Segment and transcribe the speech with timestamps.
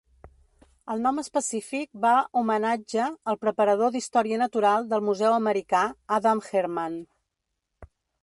[0.93, 5.83] El nom específic va homenatge al preparador d'Història Natural del Museu Americà,
[6.19, 6.97] Adam Hermann.